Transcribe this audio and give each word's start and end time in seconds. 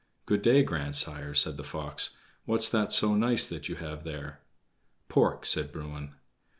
"Good 0.25 0.41
day, 0.41 0.63
grandsire," 0.63 1.35
said 1.35 1.57
the 1.57 1.63
fox. 1.63 2.15
"What's 2.45 2.67
that 2.69 2.91
so 2.91 3.13
nice 3.13 3.45
that 3.45 3.69
you 3.69 3.75
have 3.75 4.03
there?" 4.03 4.39
"Pork," 5.09 5.45
said 5.45 5.71
Bruin. 5.71 6.15